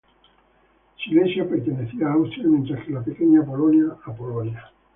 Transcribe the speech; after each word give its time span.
Silesia 0.97 1.47
pertenecía 1.47 2.07
a 2.07 2.13
Austria 2.13 2.47
mientras 2.47 2.83
que 2.83 2.91
la 2.91 3.03
Pequeña 3.03 3.45
Polonia 3.45 3.97
a 4.03 4.11
Polonia. 4.11 4.71